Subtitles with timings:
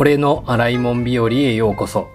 [0.00, 2.06] 俺の洗い物日和へようこそ。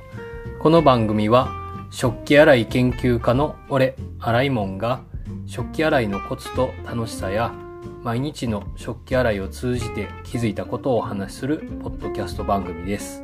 [0.60, 1.50] この番組は
[1.92, 5.02] 食器洗い研究家の俺、洗い物が
[5.46, 7.52] 食器洗いのコツと楽しさや
[8.02, 13.22] 毎日の食器洗いを通じて気づいたことをお話しするポッドキャスト番組です。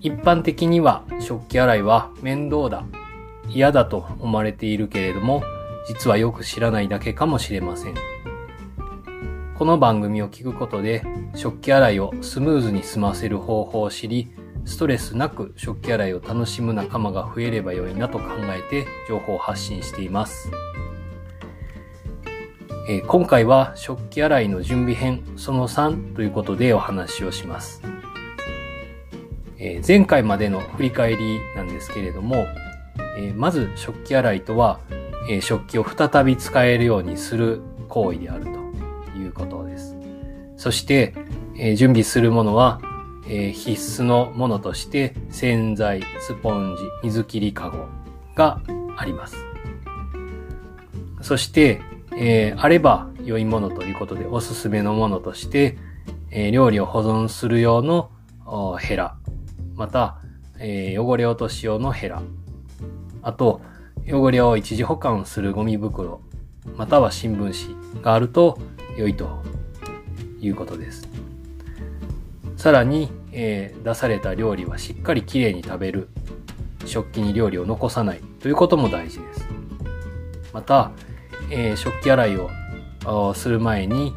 [0.00, 2.84] 一般的には食器洗いは面倒だ、
[3.48, 5.42] 嫌だと思われているけれども、
[5.88, 7.94] 実はよく知らないだけかもしれません。
[9.58, 11.02] この番組を聞くことで、
[11.34, 14.30] 食器洗いをスムーズに済ませる方法を知り、
[14.64, 18.26] ストレスなく食器洗いを楽しむ仲間が増えればよいなと考
[18.56, 20.48] えて情報を発信しています。
[22.88, 27.82] えー、今回は食器洗いの準備編その3ということでお話をします。
[29.58, 32.46] えー、前回までの振り返りなんですけれども、
[33.18, 34.78] えー、まず食器洗いとは、
[35.28, 38.57] え食器を再び使えるようにする行為であると
[39.28, 39.96] いうことです。
[40.56, 41.14] そして、
[41.56, 42.80] え準備するものは、
[43.28, 47.86] え必須のものとして洗剤、スポンジ、水切りかご
[48.34, 48.60] が
[48.96, 49.36] あります。
[51.20, 51.80] そして、
[52.16, 55.76] えー、あれば良いものということでおすすめのものとして、
[56.30, 58.10] えー、料理を保存する用の
[58.78, 59.16] ヘラ、
[59.74, 60.18] また、
[60.58, 62.22] えー、汚れ落とし用のヘラ、
[63.22, 63.60] あと、
[64.10, 66.20] 汚れを一時保管するゴミ袋、
[66.76, 68.58] または新聞紙があると
[68.98, 69.42] 良いと
[70.40, 71.08] いうことです。
[72.56, 76.08] さらに、えー、出された料理はしっかりきれいに食べる。
[76.84, 79.46] 食器に料理を残さないということも大事です。
[80.52, 80.90] また、
[81.50, 84.14] えー、食器洗いをする前に、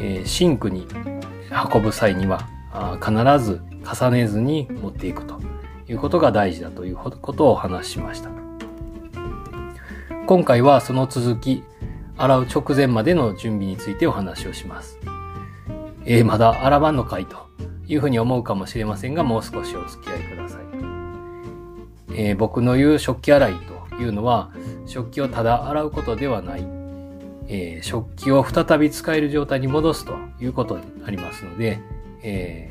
[0.00, 0.86] えー、シンクに
[1.72, 2.46] 運ぶ際には
[3.02, 3.12] 必
[3.44, 5.40] ず重ねずに持っていくと
[5.88, 8.30] いうことが大事だということをお話ししました。
[10.26, 11.64] 今回はその続き、
[12.20, 14.98] 洗う直前までの準備についてお話をします。
[16.04, 17.38] えー、まだ洗わんのかいと
[17.86, 20.60] いうふうに思うかもしれませんが、もう少しお付き合いください。
[22.12, 23.54] えー、僕の言う食器洗い
[23.88, 24.50] というのは、
[24.84, 26.66] 食器をただ洗うことではない、
[27.48, 31.80] えー、食器を再び使える状態に戻すということになりますので、
[32.22, 32.70] え、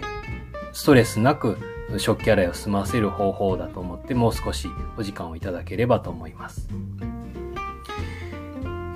[0.74, 1.58] ストレスなく
[1.98, 6.70] 食器洗いを済ませる方法だと思ってもう少しお時間をいただければと思います。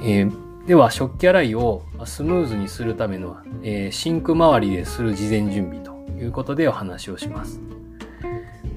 [0.06, 7.62] えー、では、食器洗いをスムーズにするための、えー、シンク周りでする事前準備ということでお話をします。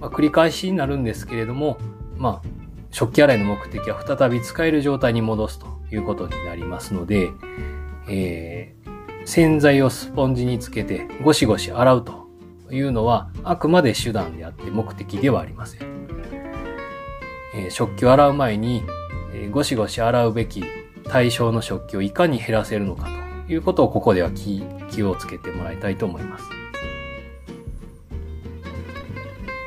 [0.01, 1.79] まあ、繰り返しになるんですけれども、
[2.17, 2.49] まあ、
[2.93, 7.31] 食器洗いの目的は再び使える状態に戻すということになりますので、
[8.09, 12.29] えー、洗剤をスポンジにつけてゴシゴシ洗うと
[12.71, 15.81] いうのはあくまで手段であって目的ではありません。
[17.57, 18.85] えー、食器を洗う前に、
[19.35, 20.63] えー、ゴシゴシ洗うべき
[21.09, 23.09] 対象の食器をいかに減らせるのか
[23.47, 26.44] ということをここでは気気をつけてもらいたいと思います。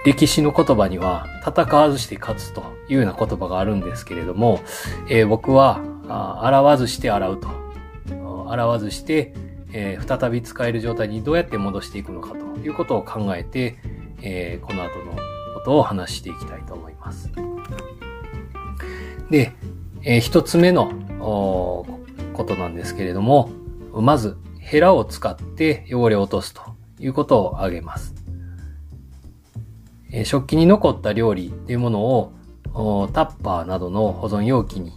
[0.06, 4.62] 歴史の言葉には戦わずして勝つというような言葉があるんですけれども、
[5.10, 5.82] えー、僕は
[6.42, 7.60] 洗わずして洗うと。
[8.50, 9.34] 洗わずして、
[9.74, 13.78] えー、再び使える状態にどうやって戻していくのかということを考えて、
[14.22, 15.12] えー、この後の
[15.54, 17.30] ことを話していきたいと思います。
[19.30, 19.54] で、
[20.04, 21.86] えー、一つ目のこ
[22.48, 23.50] となんですけれども、
[23.94, 26.62] まず、ヘラを使って汚れを落とすと
[27.00, 28.14] いうことを挙げます。
[30.26, 32.34] 食器に残った料理というものを
[33.14, 34.94] タッパーなどの保存容器に、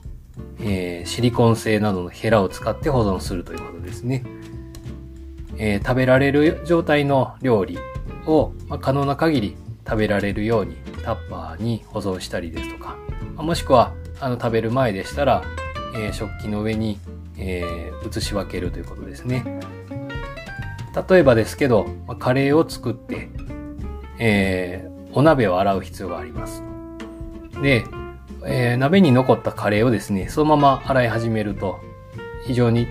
[0.61, 4.25] えー、シリコン製などのヘラを使って保存するということですね。
[5.59, 7.79] えー、食べられる状態の料理
[8.27, 9.57] を、まあ、可能な限り
[9.87, 12.97] 食べられるようにタッパーに保存したりですとか、
[13.37, 15.43] もしくはあの食べる前でしたら、
[15.95, 16.99] えー、食器の上に、
[17.37, 19.61] えー、移し分けるということですね。
[21.09, 23.29] 例えばですけど、まあ、カレーを作って、
[24.19, 26.63] えー、お鍋を洗う必要があります。
[27.63, 27.85] で、
[28.45, 31.81] えー、鍋に残ったカレーをですね、そのまま洗い始めると、
[32.47, 32.87] 非常に、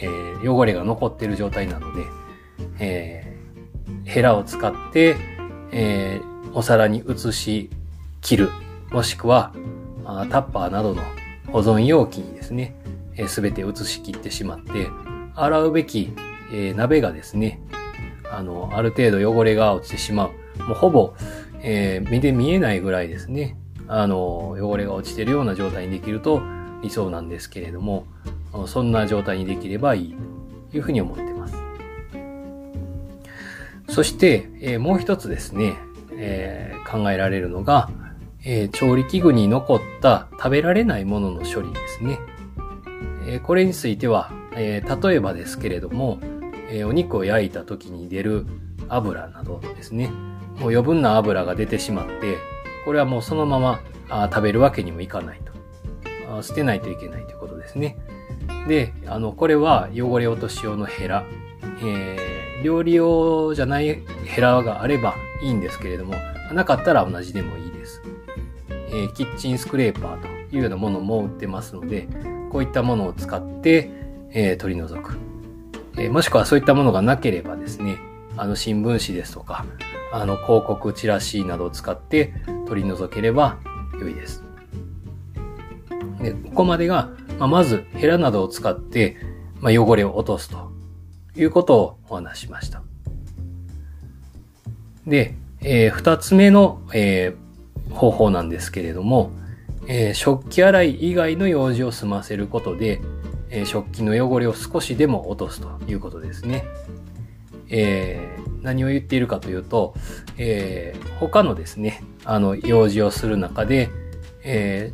[0.00, 2.04] えー、汚れが残っている状態なので、
[2.78, 5.16] えー、ヘラを使って、
[5.72, 7.70] えー、お皿に移し
[8.20, 8.50] 切る、
[8.90, 9.52] もしくは、
[10.04, 11.02] あタッパーなどの
[11.52, 12.74] 保存容器にですね、
[13.28, 14.88] す、え、べ、て移し切ってしまって、
[15.34, 16.12] 洗うべき、
[16.52, 17.60] えー、鍋がですね、
[18.30, 20.26] あの、ある程度汚れが落ちてしま
[20.58, 20.62] う。
[20.64, 21.14] もうほぼ、
[21.62, 23.56] えー、目で見えないぐらいですね、
[23.86, 26.42] あの、汚れが落ちてるような状態にできると
[26.82, 28.06] 理想なんですけれども、
[28.66, 30.16] そんな状態にできればいい
[30.70, 31.54] というふうに思ってます。
[33.88, 35.74] そして、えー、もう一つですね、
[36.16, 37.88] えー、考えられるのが、
[38.44, 42.18] えー、調理器具に残った食べられないものの処理ですね。
[43.26, 46.18] えこれについては、え例えばですけれども、
[46.70, 48.46] えお肉を焼いた時に出る
[48.88, 50.10] 油などですね、
[50.58, 52.38] もう余分な油が出てしまって、
[52.84, 55.52] これはもうそのままあ食べるわけにもいかないと
[56.36, 56.42] あ。
[56.42, 57.96] 捨てないといけないということですね。
[58.68, 61.24] で、あの、これは汚れ落とし用のヘラ。
[61.84, 66.14] えー、料理用じゃないヘラがあればいいんですけれども、
[66.52, 68.02] なかったら同じでもいいです。
[68.92, 72.08] えー、キッチンスクレーパーというようなものも売ってますので、
[72.50, 73.90] こういったものを使って、
[74.30, 75.18] えー、取り除く。
[75.98, 77.98] えもしくはそういったものがなければですね、
[78.36, 79.66] あの新聞紙ですとか、
[80.12, 82.34] あの広告、チラシなどを使って
[82.66, 83.58] 取り除ければ
[84.00, 84.42] 良いです。
[86.20, 89.16] で、ここまでが、まあ、まずヘラなどを使って、
[89.60, 90.72] まあ、汚れを落とすと
[91.36, 92.82] いうことをお話しました。
[95.06, 97.41] で、えー、二つ目の、えー、
[97.92, 99.30] 方法なんですけれども、
[99.86, 103.00] えー、食器洗い以外の用事を済ませることで、
[103.50, 106.64] え食器の汚れを少しでも落とすということですね。
[107.68, 109.94] えー、何を言っているかというと、
[110.38, 113.90] えー、他のですね、あの、用事をする中で、
[114.42, 114.92] え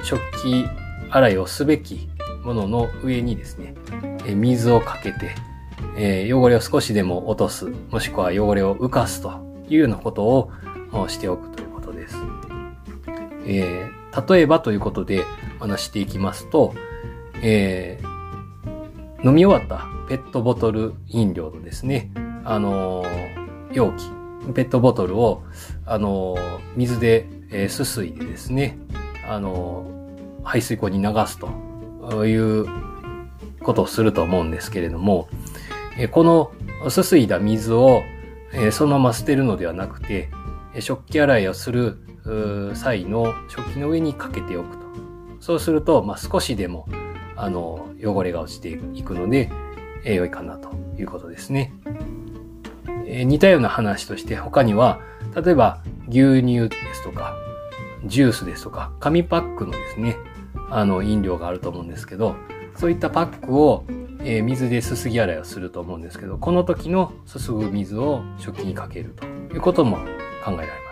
[0.00, 0.66] ー、食器
[1.10, 2.08] 洗いをすべき
[2.44, 3.74] ものの上にですね、
[4.26, 5.34] え水をかけて、
[5.96, 9.32] え汚れを少しでも落とす、もしくは汚れを浮かすと
[9.68, 10.50] いうようなことを
[11.08, 11.51] しておく。
[13.46, 13.90] え
[14.28, 15.24] 例えばということで
[15.58, 16.74] 話していきますと、
[17.42, 22.10] えー、飲み終わったペットボトル飲料のですね、
[22.44, 24.02] あのー、容器、
[24.54, 25.42] ペットボトルを、
[25.86, 28.78] あのー、水で、えー、すすいでですね、
[29.26, 29.86] あの、
[30.44, 32.66] 排水溝に流すという
[33.60, 35.28] ことをすると思うんですけれども、
[35.96, 36.52] えー、この
[36.90, 38.02] すすいだ水を、
[38.52, 40.28] えー、そのまま捨てるのではなくて、
[40.80, 41.98] 食器洗いをする
[42.74, 44.82] 際の食器の上にかけておくと。
[45.40, 46.86] そうすると、まあ、少しでも、
[47.36, 49.50] あの、汚れが落ちていくので、
[50.04, 51.72] えー、良いかなということですね。
[53.06, 55.00] えー、似たような話として他には、
[55.34, 57.36] 例えば牛乳ですとか、
[58.04, 60.16] ジュースですとか、紙パックのですね、
[60.70, 62.36] あの、飲料があると思うんですけど、
[62.76, 63.84] そういったパックを、
[64.20, 69.98] えー、水ですすぎ洗いをすると思うんですけど、この時のすすぐ水を食器にかけるということも
[70.44, 70.91] 考えられま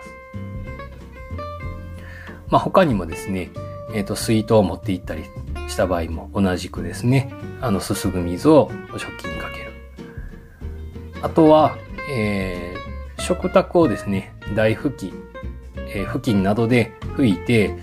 [2.51, 3.49] まあ、他にもですね、
[3.93, 5.23] えっ、ー、と、水筒を持って行ったり
[5.67, 9.71] した場合も同じくですね、あの、すすぐ水を食器にかける。
[11.23, 11.77] あとは、
[12.13, 15.13] えー、食卓をですね、大拭き、
[15.77, 17.75] えー、付近などで拭いて、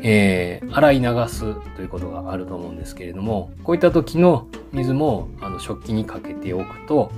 [0.00, 7.10] えー、洗い流すということがあると思うんですけれども、こういった時の水もあの食器にかけておくと、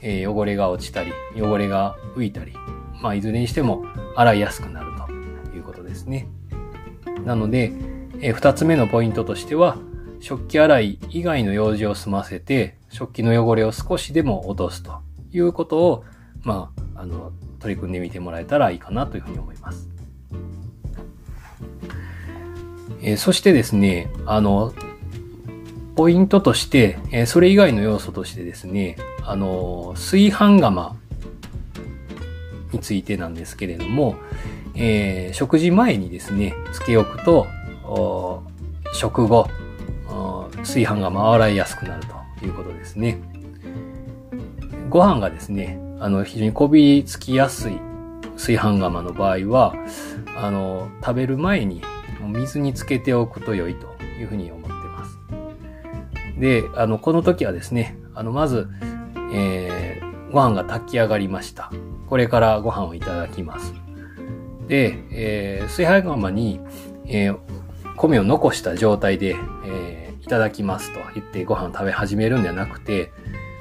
[0.00, 2.52] えー、汚れが落ちたり、汚れが浮いたり、
[3.00, 3.84] まあ、いずれにしても
[4.16, 4.90] 洗いやすくなる
[5.50, 6.28] ということですね。
[7.24, 7.72] なので、
[8.20, 9.76] えー、二つ目のポイントとしては、
[10.20, 15.00] 食器洗い以外の用事を済ませて、食器の汚れを少しでも落とすと
[15.32, 16.04] いうことを、
[16.42, 19.88] まあ、あの、取り組んでみてもらえたらいいかなというふうに思います。
[23.02, 24.74] えー、そしてですね、あの、
[25.96, 30.96] ポイントとして、えー、それ以外の要素としてですね、あの、炊飯釜
[32.72, 34.16] についてなんですけれども、
[34.74, 37.46] えー、食事前にですね、つけ置くと、
[38.92, 39.48] 食後、
[40.58, 42.02] 炊飯が回らいやすくなる
[42.38, 43.18] ということですね。
[44.88, 47.78] ご飯がですね、あの、非常にこびりつきやすい
[48.34, 49.74] 炊飯釜の場合は、
[50.36, 51.82] あの、食べる前に
[52.26, 53.86] 水につけておくと良いと
[54.18, 55.18] いうふうに思ってます。
[56.38, 58.68] で、あの、この時はですね、あの、まず、
[59.32, 61.70] えー、ご飯が炊き上がりました。
[62.08, 63.74] これからご飯をいただきます。
[64.70, 66.60] で、えー、炊飯釜に、
[67.06, 67.38] えー、
[67.96, 69.34] 米を残した状態で、
[69.66, 73.10] えー、いただきますと言ってご飯を食べ始めるんではなくて、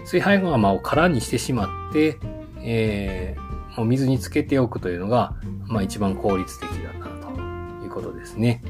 [0.02, 2.20] 炊飯釜を空にしてしまって、
[2.62, 5.34] えー、もう水につけておくというのが、
[5.66, 7.32] まあ一番効率的だなと
[7.84, 8.62] いうことですね。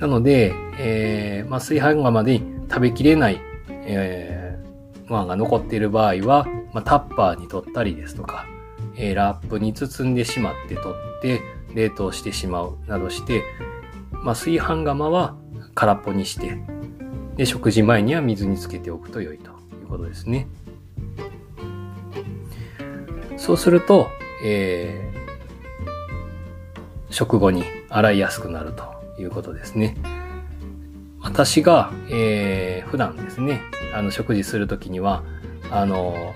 [0.00, 8.46] なので、えー、まあ炊飯釜で食べきれない、えー、ご飯が残っている場合は、まあタッパーに取ったりですとか、
[8.96, 11.40] えー、ラップに包んでしまって取って
[11.74, 13.42] 冷凍してしまうなどして、
[14.12, 15.36] まあ、炊飯釜は
[15.74, 16.58] 空っぽにして、
[17.36, 20.46] で、食事前には水につけておくと良いということですね。
[23.36, 24.08] そうすると、
[24.44, 28.84] えー、食後に洗いやすくなると
[29.20, 29.96] いうことですね。
[31.20, 33.60] 私が、えー、普段ですね、
[33.94, 35.24] あの、食事するときには、
[35.70, 36.34] あの、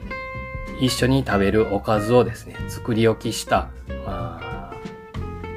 [0.80, 3.70] 一緒に食べるおかずをですね、作り置きした、
[4.06, 4.72] まあ、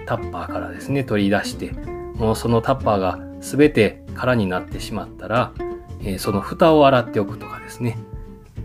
[0.06, 1.72] タッパーからですね、取り出して、
[2.16, 5.52] もうそのタッパーが全て空になってしまったら、
[6.02, 7.98] えー、その蓋を洗っておくとかですね。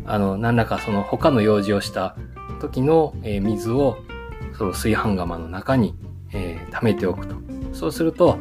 [0.06, 2.16] あの、何らかその他の用事をした
[2.60, 3.98] 時の、え水を
[4.56, 5.94] その炊飯釜の中に、
[6.32, 7.36] え溜めておくと。
[7.72, 8.38] そうすると、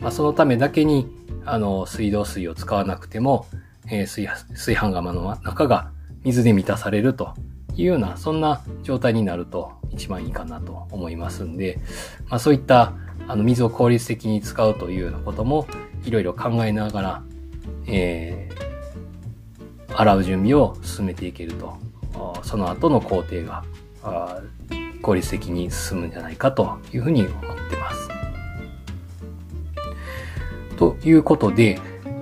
[0.00, 1.08] まあ、そのためだけに
[1.46, 3.46] あの水道水を使わなくても、
[3.90, 5.90] え炊炊飯釜の中が
[6.24, 7.34] 水で満たされると
[7.76, 11.78] いうような、そんな状態になると一番いいかなと思いますんで、
[12.28, 12.92] まあ、そういった
[13.26, 15.66] あの水を効率的に使うというようなことも
[16.04, 17.22] いろいろ考えながら、
[17.86, 21.76] えー、洗う準備を進めていけると、
[22.42, 23.64] その後の工程が
[25.02, 27.40] 効率的に進むんじゃないかというふうに思っ
[27.70, 28.08] てます。
[30.76, 31.80] ということで、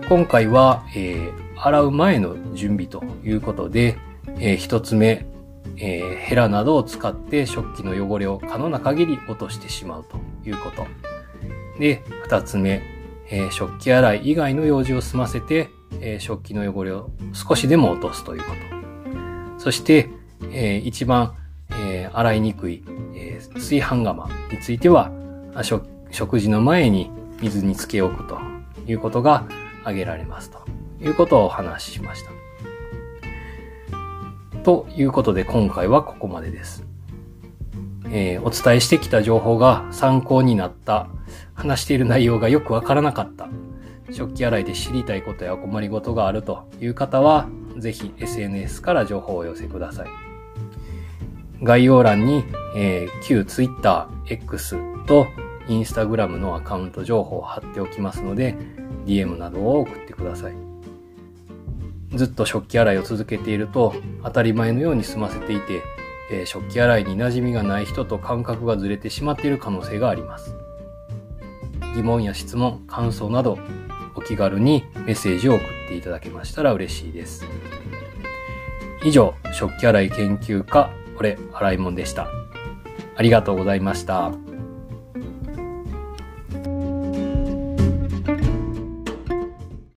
[0.09, 3.97] 今回は、えー、洗う前の準備ということで、
[4.39, 5.27] えー、一つ目、
[5.76, 10.87] えー、ヘラなどを使って食器の汚れを可能な限り落としてしまうということ。
[11.79, 12.83] で、二つ目、
[13.31, 18.47] えー、食器洗い以外の用事を済ませて、えー、食器の汚れを少しでも落とすというこ
[19.57, 19.61] と。
[19.61, 20.11] そして、
[20.52, 21.35] えー、一番、
[21.71, 25.11] えー、洗いにくい、えー、炊飯釜については、
[26.11, 27.11] 食事の前に
[27.41, 28.38] 水につけ置くと
[28.87, 29.47] いうことが
[29.83, 30.59] 挙げられますと
[31.00, 32.42] いうことをお話ししました。
[34.62, 36.85] ということで今回はここまでです。
[38.12, 41.09] えー、お伝えしてきた情報が参考になった、
[41.54, 43.49] 話している内容がよくわからなかった、
[44.11, 50.09] 食器洗いで知りたいことや困りごとがあるという方は、ぜひ SNS から情報をお寄せください。
[51.62, 52.45] 概要欄に、
[52.76, 54.76] えー、旧 Twitter、X
[55.07, 55.26] と
[55.69, 58.57] Instagram のアカウント情報を貼っておきますので、
[59.07, 60.72] DM などを送ってください。
[62.14, 65.83] ずっと食器洗いを続けていると当たり前のように済ませていて、
[66.31, 70.54] えー、食器洗いに馴染みがない人と感覚がずれてしまっている可能性があります。
[71.95, 73.59] 疑問や質問、感想など
[74.14, 77.47] お気軽にメッセージを送っていただけましたら嬉しいです。
[79.04, 82.28] 以上、食器洗い研究家、俺、洗いもんでした。
[83.16, 84.33] ありがとうございました。